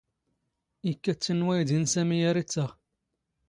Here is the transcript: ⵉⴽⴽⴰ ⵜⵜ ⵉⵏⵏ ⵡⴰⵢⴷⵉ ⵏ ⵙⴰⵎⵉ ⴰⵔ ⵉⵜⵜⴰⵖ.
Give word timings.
ⵉⴽⴽⴰ 0.89 1.13
ⵜⵜ 1.17 1.25
ⵉⵏⵏ 1.41 1.41
ⵡⴰⵢⴷⵉ 1.57 1.75
ⵏ 1.81 1.83
ⵙⴰⵎⵉ 1.91 2.19
ⴰⵔ 2.29 2.35
ⵉⵜⵜⴰⵖ. 2.41 2.69